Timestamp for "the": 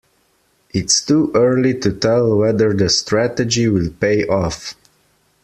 2.73-2.89